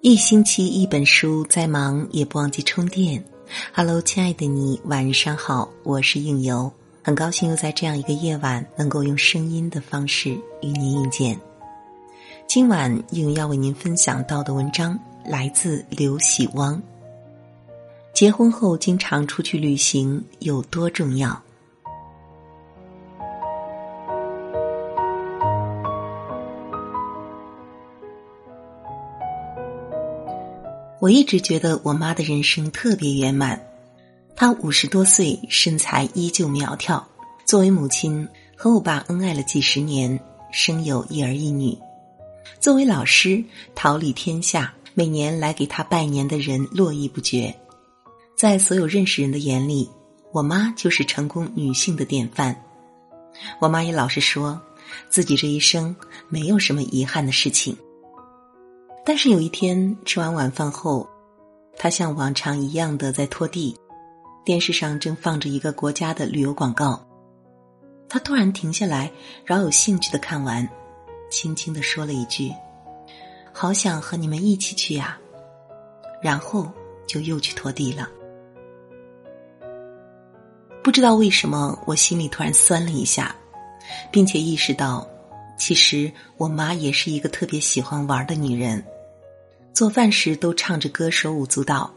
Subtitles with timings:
[0.00, 3.22] 一星期一本书，再忙也不忘记充电。
[3.74, 6.72] Hello，亲爱的你，晚上好，我是应由，
[7.02, 10.30] 很高兴又在这样一个夜晚，能够用声音的方式
[10.62, 11.36] 与您遇见。
[12.46, 16.80] 今晚应由要为您分享到的文章来自刘喜汪。
[18.14, 21.42] 结婚后经常出去旅行有多重要？
[31.00, 33.60] 我一直觉得我妈的人生特别圆满。
[34.34, 37.06] 她五十多岁，身材依旧苗条。
[37.44, 38.26] 作为母亲，
[38.56, 40.18] 和我爸恩爱了几十年，
[40.52, 41.76] 生有一儿一女。
[42.60, 43.42] 作为老师，
[43.76, 47.54] 桃李天下，每年来给她拜年的人络绎不绝。
[48.36, 49.88] 在所有认识人的眼里，
[50.32, 52.54] 我妈就是成功女性的典范。
[53.60, 54.60] 我妈也老是说，
[55.08, 55.94] 自己这一生
[56.28, 57.76] 没有什么遗憾的事情。
[59.08, 61.08] 但是有一天吃完晚饭后，
[61.78, 63.74] 他像往常一样的在拖地，
[64.44, 67.08] 电视上正放着一个国家的旅游广告，
[68.06, 69.10] 他突然停下来，
[69.46, 70.68] 饶有兴趣的看完，
[71.30, 72.52] 轻轻的说了一句
[73.50, 75.18] ：“好想和你们一起去呀。”
[76.20, 76.70] 然后
[77.06, 78.06] 就又去拖地了。
[80.82, 83.34] 不知道为什么，我心里突然酸了一下，
[84.12, 85.08] 并且意识到，
[85.58, 88.84] 其实我妈也是一个特别喜欢玩的女人。
[89.78, 91.88] 做饭时都唱着歌手舞足蹈，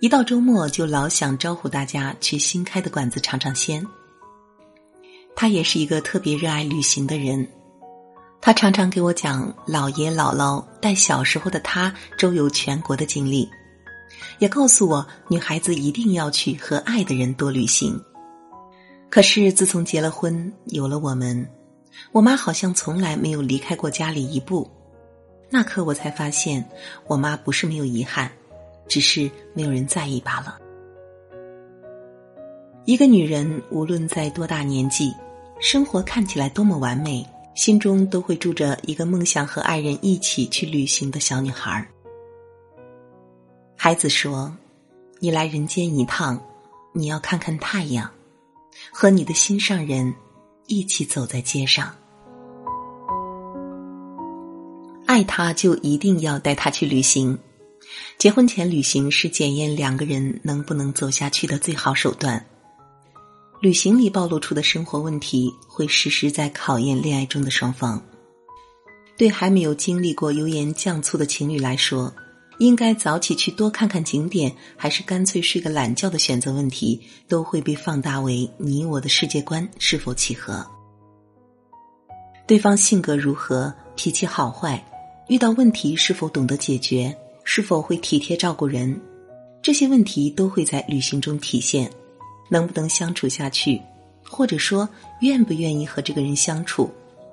[0.00, 3.86] 一到周末就老想招呼大家去新开的馆子尝尝鲜。
[5.36, 7.46] 他也是一个特别热爱旅行的人，
[8.40, 13.48] 他常常给我讲姥爷姥姥带小时候的他周游全国的经历，
[14.40, 17.96] 也告诉我女孩子一定要去和爱的人多旅行。
[19.08, 21.48] 可是自从结了婚，有了我们，
[22.10, 24.68] 我妈好像从来没有离开过家里一步。
[25.50, 26.64] 那刻我才发现，
[27.06, 28.30] 我妈不是没有遗憾，
[28.88, 30.58] 只是没有人在意罢了。
[32.84, 35.14] 一个女人无论在多大年纪，
[35.60, 41.86] 生活看起来多么完美，心中都会住着一个梦想和爱人一起去旅行的小女孩。
[43.76, 44.54] 孩子说
[45.18, 46.40] ：“你来人间一趟，
[46.92, 48.10] 你要看看太阳，
[48.92, 50.14] 和你的心上人
[50.66, 51.94] 一起走在街上。”
[55.14, 57.38] 爱他，就一定要带他去旅行。
[58.18, 62.44] 结婚前旅行是检验两个人能不能走下去的最好手段。
[63.60, 68.04] 旅行里暴露出的生活问题，会时时在考验恋爱中的双方。
[69.16, 72.12] 对还没有经历过油盐酱醋的情侣来说，
[72.58, 80.66] 应该早起去多看看景点，还是干脆睡个懒觉的选择问题，都会被放大为你我的世界观是否契合。
[82.48, 84.84] 对方性格如何，脾气好坏。
[85.28, 89.00] 遇到问题是否懂得解决，是否会体贴照顾人，
[89.62, 91.90] 这些问题都会在旅行中体现。
[92.50, 93.80] 能不能相处下去，
[94.22, 94.86] 或者说
[95.22, 96.92] 愿不愿意和这个人相处，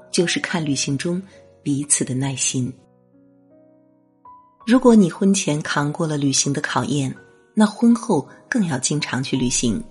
[0.10, 1.22] 就是看旅行中
[1.62, 2.72] 彼此的耐心。
[4.66, 7.14] 如果你婚前扛过了旅行的考验，
[7.54, 9.84] 那婚后更要经常去旅行。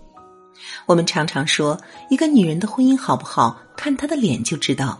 [0.87, 1.78] 我们常常说，
[2.09, 4.99] 一个女人的婚姻好不好，看她的脸就知道。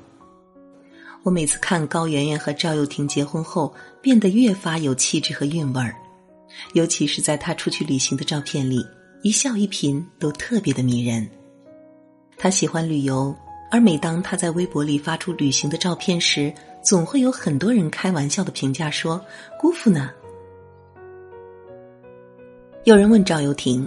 [1.22, 5.94] 我每次看高圆圆和赵又廷结婚后，变得越发有气质和韵味儿，
[6.72, 8.82] 尤其是在她出去旅行的照片里，
[9.22, 11.28] 一笑一颦都特别的迷人。
[12.38, 13.36] 她喜欢旅游，
[13.70, 16.50] 而每当她在微博里发出旅行的照片时，
[16.82, 19.22] 总会有很多人开玩笑的评价说
[19.60, 20.10] ：“姑父呢？”
[22.84, 23.86] 有人问赵又廷：“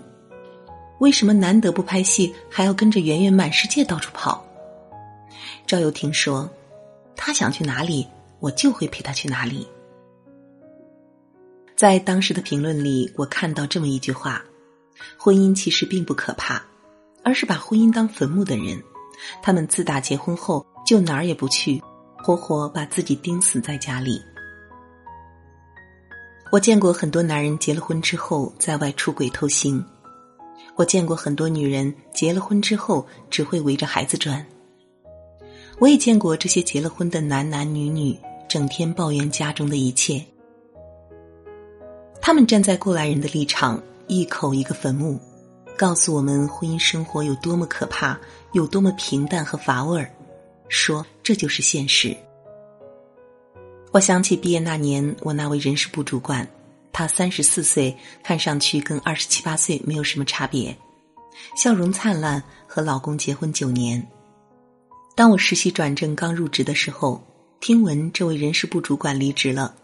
[1.01, 4.45] 为什么难得不拍戏，还要跟着圆圆满世界到处跑？”
[5.65, 6.47] 赵又廷说。
[7.15, 8.07] 他想去哪里，
[8.39, 9.67] 我就会陪他去哪里。
[11.75, 14.43] 在当时的评论里，我看到这么一句话：
[15.17, 16.61] 婚姻其实并不可怕，
[17.23, 18.81] 而是把婚姻当坟墓的人，
[19.41, 21.81] 他们自打结婚后就哪儿也不去，
[22.17, 24.21] 活活把自己钉死在家里。
[26.51, 29.83] 我见过很多男人结了婚之后在外出轨偷腥，
[30.75, 34.45] 我见过很多女人结了婚之后只会围着孩子转。
[35.79, 38.17] 我也见过这些结了婚的男男女女，
[38.47, 40.23] 整天抱怨家中的一切。
[42.21, 45.19] 他们站在过来人的立场，一口一个坟墓，
[45.77, 48.17] 告诉我们婚姻生活有多么可怕，
[48.53, 50.09] 有多么平淡和乏味儿，
[50.69, 52.15] 说这就是现实。
[53.91, 56.47] 我想起毕业那年，我那位人事部主管，
[56.93, 60.75] 她三十四岁，看上去跟二十七八岁没有什么差别，
[61.57, 64.07] 笑容灿烂，和老公结婚九年。
[65.15, 67.21] 当我实习转正刚入职的时候，
[67.59, 69.75] 听闻这位人事部主管离职了。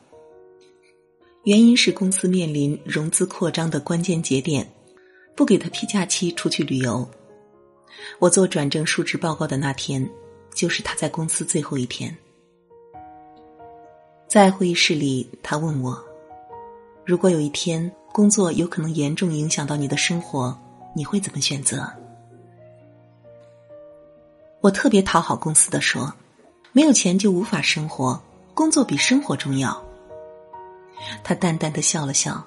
[1.43, 4.67] 原因是公司面临融资扩张的关键节点，
[5.35, 7.07] 不给他批假期出去旅游。
[8.17, 10.07] 我做转正述职报告的那天，
[10.55, 12.15] 就是他在公司最后一天。
[14.27, 16.03] 在会议室里，他问我
[17.05, 20.57] ：“如果有一天工作有可能严重影响到你的生活，
[20.95, 21.87] 你会怎么选择？”
[24.61, 26.13] 我特别讨好公司的说
[26.73, 28.21] ：“没有钱就无法生活，
[28.53, 29.81] 工作比生活重要。”
[31.23, 32.43] 他淡淡的笑了笑，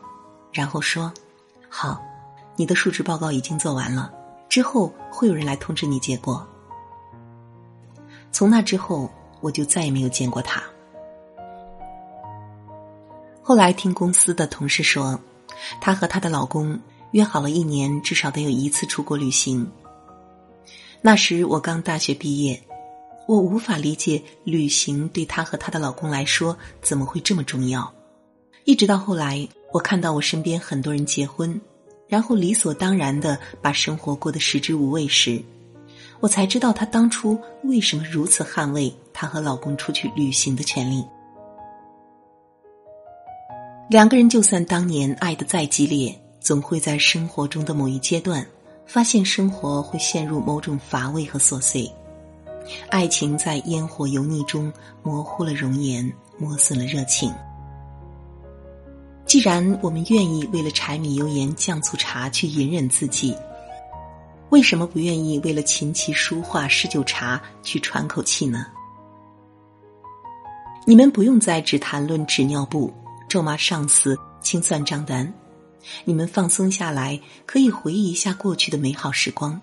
[0.52, 1.10] 然后说
[1.70, 2.02] ：“好，
[2.54, 4.12] 你的述职报告已经做完了，
[4.48, 6.46] 之后会有人来通知你结果。”
[8.30, 9.10] 从那之后，
[9.40, 10.62] 我就再也没有见过他。
[13.42, 15.18] 后来听公司的同事说，
[15.80, 16.78] 她和她的老公
[17.12, 19.66] 约好了一年至少得有一次出国旅行。
[21.04, 22.62] 那时我刚大学毕业，
[23.26, 27.92] 我无法理解旅行对她和她的老公来说怎么会这么重要。
[28.64, 31.60] 一直到后来，我看到我身边很多人结婚，
[32.06, 35.42] 然后理所当然的把生活过得食之无味时，
[36.20, 41.04] 我才知道她当初为什么如此捍卫她和老公出去旅行的权利。
[43.90, 48.46] 两个人就算当年爱的再激烈，总会在生活中的某一阶段，
[48.92, 51.90] 发现生活会陷入某种乏味和琐碎，
[52.90, 54.70] 爱情在烟火油腻中
[55.02, 57.32] 模糊了容颜，磨损了热情。
[59.24, 63.34] 既然我们愿意为了柴米油盐酱醋茶去隐忍自己，
[64.50, 68.66] 为什么不愿意为了琴棋书画诗酒茶去喘口气呢？
[70.84, 72.92] 你们不用再只谈论纸尿布。
[73.26, 75.32] 咒骂上司，清算账单，
[76.04, 79.60] 你们放松下来，可以回忆一下过去的美好时光，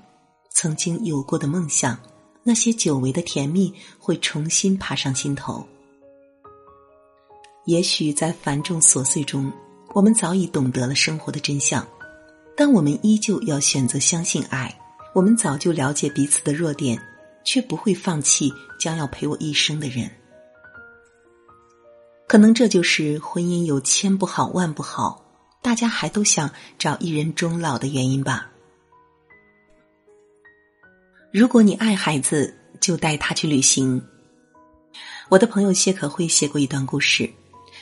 [0.51, 1.97] 曾经有过的梦想，
[2.43, 5.65] 那些久违的甜蜜会重新爬上心头。
[7.65, 9.51] 也许在繁重琐碎中，
[9.93, 11.85] 我们早已懂得了生活的真相，
[12.55, 14.75] 但我们依旧要选择相信爱。
[15.13, 16.99] 我们早就了解彼此的弱点，
[17.43, 20.09] 却不会放弃将要陪我一生的人。
[22.27, 25.28] 可能这就是婚姻有千不好万不好，
[25.61, 28.49] 大家还都想找一人终老的原因吧。
[31.31, 34.01] 如果你爱孩子，就带他去旅行。
[35.29, 37.29] 我的朋友谢可慧写过一段故事，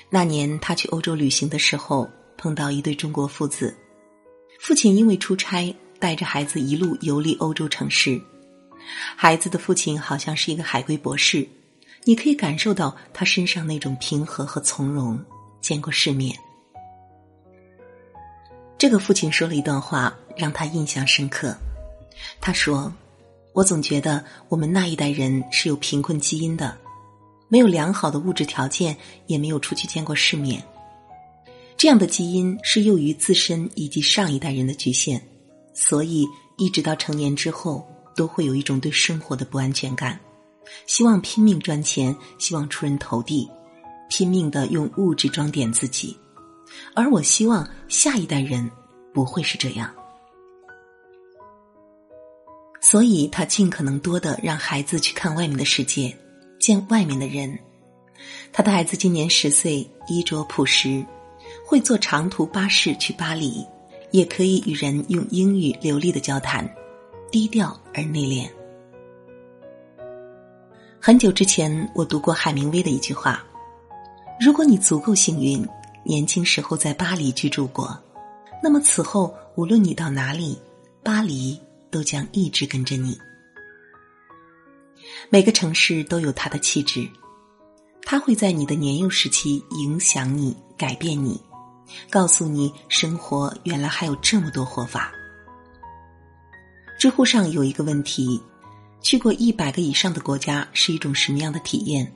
[0.09, 3.73] 那年他去欧洲旅行的时候，碰到一对中国父子，
[4.59, 8.19] 父亲因为出差带着孩子一路游历欧洲城市，
[9.15, 11.47] 孩子的父亲好像是一个海归博士。
[12.03, 15.17] 你可以感受到他身上那种平和和从容。
[15.59, 16.37] 见过世面，
[18.77, 21.57] 这个父亲说了一段话，让他印象深刻。
[22.39, 22.93] 他说
[23.53, 26.77] ：“我总觉得我们那一代人是有贫困基因的，
[27.47, 28.95] 没有良好的物质条件，
[29.25, 30.63] 也没有出去见过世面。
[31.75, 35.21] 这样的基因是由于自身以及上一代人的局限，
[35.73, 36.27] 所以
[36.57, 40.19] 一直到成年之后，都会有一种对生活的不安全感。”
[40.85, 43.49] 希望拼命赚钱，希望出人头地，
[44.09, 46.17] 拼命的用物质装点自己，
[46.93, 48.69] 而我希望下一代人
[49.13, 49.89] 不会是这样，
[52.81, 56.15] 所以他尽可能多的让孩子去看外面的世界，
[56.59, 57.57] 见外面的人。
[58.51, 61.05] 他的孩子今年十岁，衣着朴实，
[61.65, 63.65] 会坐长途巴士去巴黎，
[64.11, 66.67] 也可以与人用英语流利的交谈，
[67.31, 68.49] 低调而内敛。
[70.99, 73.45] 很久之前，我读过海明威的一句话
[74.41, 75.65] ：“如果你足够幸运，
[76.07, 78.01] 年轻时候在巴黎居住过，
[78.63, 80.57] 那么此后无论你到哪里，
[81.03, 81.59] 巴黎
[81.91, 83.19] 都将一直跟着你。
[85.29, 87.05] 每个城市都有它的气质，
[88.03, 91.41] 它会在你的年幼时期影响你、改变你，
[92.09, 95.11] 告诉你生活原来还有这么多活法。”
[96.97, 98.41] 知乎上有一个问题。
[99.01, 102.11] 去过一百个以上的国家是一种什么样的体验？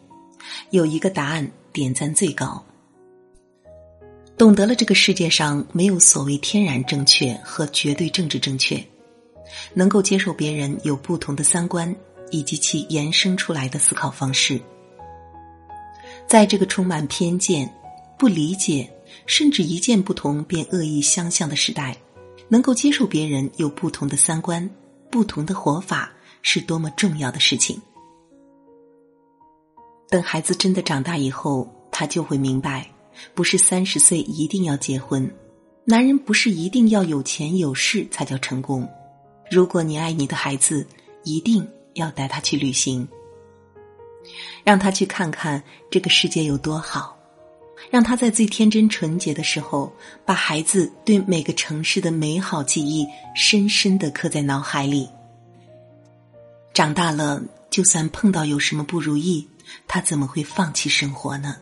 [0.69, 2.65] 有一个答案点赞最高。
[4.41, 8.83] 懂得了这个世界上没有所谓天然正确和绝对政治正确，
[9.75, 11.95] 能够接受别人有不同的三观
[12.31, 14.60] 以及其延伸出来的思考方式，
[16.25, 17.71] 在这个充满偏见、
[18.17, 18.91] 不理解
[19.27, 21.95] 甚至一见不同便恶意相向的时代，
[22.50, 24.67] 能够接受别人有不同的三观、
[25.12, 26.12] 不同的活法。
[26.41, 27.79] 是多么重要的事情。
[30.10, 32.89] 等孩子真的长大以后，他就会明白，
[33.33, 35.29] 不是三十岁一定要结婚，
[35.85, 38.87] 男人不是一定要有钱有势才叫成功。
[39.49, 40.85] 如果你爱你的孩子，
[41.23, 43.07] 一定要带他去旅行，
[44.63, 47.17] 让他去看看这个世界有多好，
[47.89, 49.91] 让他在最天真纯洁的时候，
[50.25, 55.09] 把孩子对每个城市的美好记忆深深的刻在脑海里。
[56.73, 59.45] 长大了，就算碰到有什么不如意，
[59.87, 61.57] 他怎么会放弃生活呢？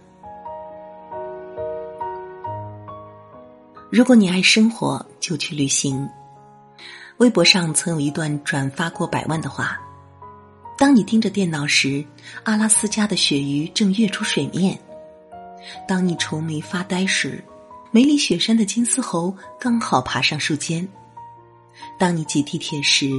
[3.92, 6.08] 如果你爱生活，就去旅行。
[7.18, 9.82] 微博上曾有一段转发过百万的话：
[10.78, 12.06] 当你盯着电脑时，
[12.44, 14.80] 阿拉斯加的鳕鱼正跃出水面。
[15.88, 17.44] 当你愁眉发呆时，
[17.90, 20.86] 梅里雪山的金丝猴刚好爬上树尖；
[21.98, 23.10] 当你挤地铁时，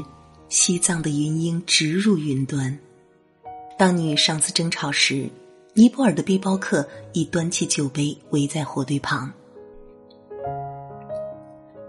[0.48, 2.72] 西藏的云鹰直入云端；
[3.76, 5.28] 当你与上司争吵时，
[5.74, 9.32] 尼泊尔的背包客已端起酒杯围在火堆旁。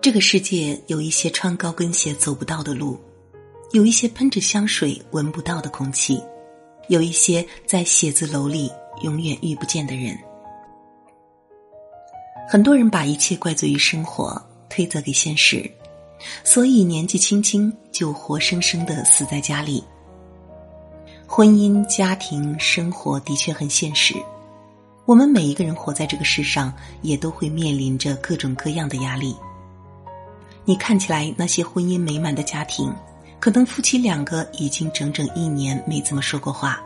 [0.02, 3.00] 这个世界有一些穿高跟鞋走不到的路，
[3.72, 6.20] 有一些喷着香水闻不到的空气，
[6.88, 8.72] 有一些在写字楼里
[9.04, 10.18] 永远遇不见的人。
[12.50, 14.42] 很多人把一切怪罪于生活，
[14.72, 15.70] 推责给现实，
[16.44, 19.84] 所以年纪轻轻就活生生的死在家里。
[21.28, 24.16] 婚姻、家庭、生活的确很现实，
[25.06, 29.36] 我们每一个人活在这个世上，也都会面临着各种各样的压力。
[30.64, 32.94] 你看起来那些婚姻美满的家庭，
[33.40, 36.82] 可能夫妻两个已经整整一年没怎么说过话。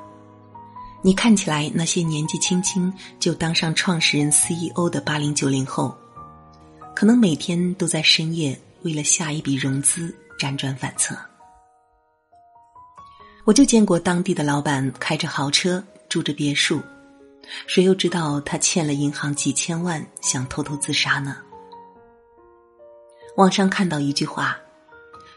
[1.02, 5.96] 你看起来那些年纪轻轻就当上创始人 CEO 的八零九零后，
[6.96, 11.16] 可能每天都在深夜为了下一笔融资辗转反侧。
[13.44, 16.82] 我就见过当地的老板开着豪车住着别墅，
[17.68, 21.38] 谁又知道他欠了银行几千万想偷偷自杀呢？
[23.36, 24.58] 网上看到一句话：“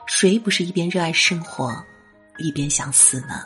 [0.07, 1.85] 谁不是一边热爱生活，
[2.39, 3.43] 一边想死呢？”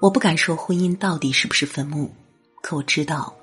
[0.00, 2.14] 我不敢说婚姻到底是不是坟墓，
[2.62, 3.34] 可我知道，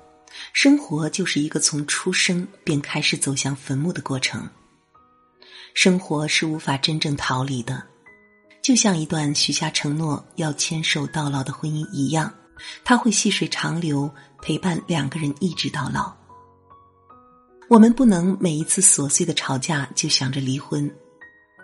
[0.54, 4.48] 生活就是一个从出生便开始走向坟墓的过程。
[5.74, 7.82] 生活是无法真正逃离的，
[8.62, 12.32] 就像一段许下承诺要牵手到老的婚姻一样，
[12.82, 14.10] 它会细水长流，
[14.40, 16.21] 陪伴两个人一直到老。
[17.72, 20.94] 我们不能每一次琐碎的吵架就想着离婚，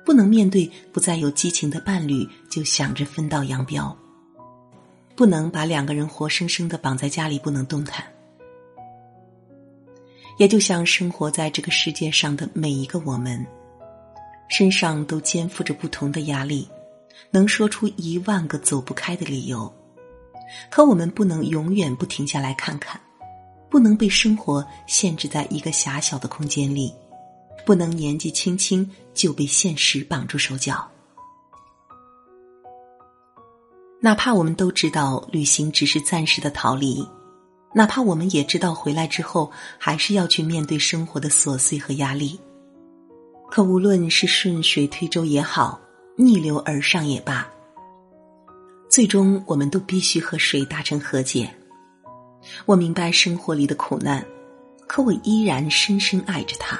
[0.07, 3.95] 不能面对不再有激情的伴侣就想着分道扬镳。
[5.15, 8.03] 不能把两个人活生生的绑在家里不能动弹，
[10.39, 13.47] 也就像生活在这个世界上的每一个我们，
[14.49, 16.67] 身上都肩负着不同的压力，
[17.31, 19.71] 能说出一万个走不开的理由，
[20.71, 22.99] 可我们不能永远不停下来看看，
[23.71, 26.93] 不能被生活限制在一个狭小的空间里，
[27.67, 30.89] 不能年纪轻轻就被现实绑住手脚。
[34.01, 37.05] 哪怕我们都知道旅行只是暂时的逃离，
[37.75, 42.39] 哪怕我们也知道回来之后还是要去面对生活的琐碎和压力，
[43.51, 45.81] 可无论是顺水推舟也好，
[46.17, 47.47] 逆流而上也罢，
[48.89, 51.53] 最终我们都必须和水达成和解。
[52.67, 54.25] 我明白生活里的苦难，
[54.87, 56.79] 可我依然深深爱着它。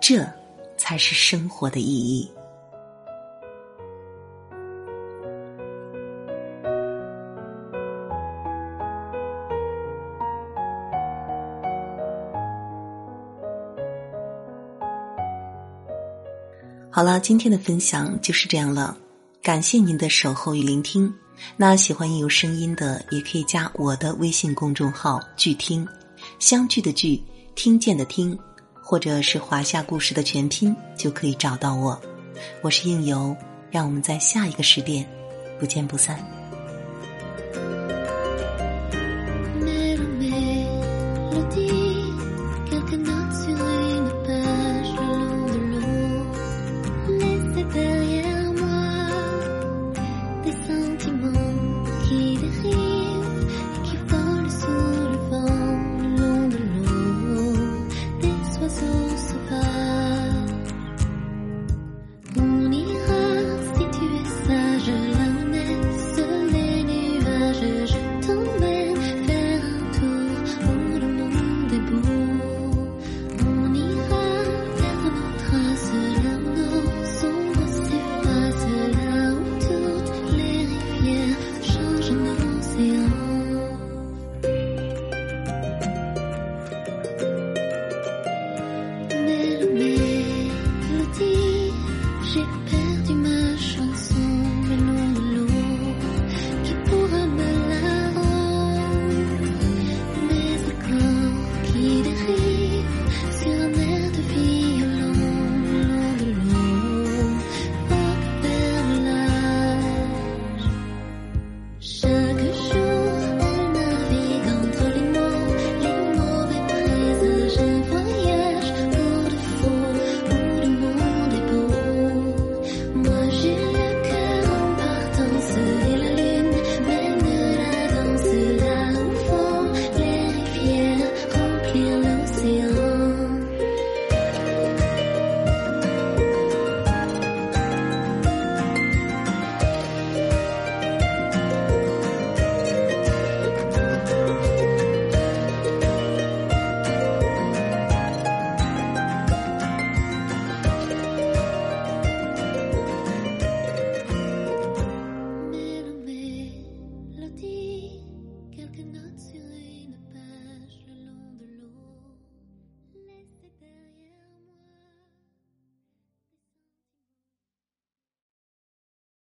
[0.00, 0.26] 这
[0.76, 2.30] 才是生活的意义。
[16.92, 18.96] 好了，今天的分享就是这样了，
[19.42, 21.12] 感谢您的守候与聆听。
[21.56, 25.88] 那喜欢应有声音的，也可以加我的微信公众号“聚听”，
[26.38, 27.22] 相聚的聚，
[27.54, 28.38] 听见的听，
[28.82, 31.98] 或者是华夏故事的全拼，就可以找到我。
[32.60, 33.34] 我是应由，
[33.70, 35.08] 让我们在下一个时点
[35.58, 36.22] 不见不散。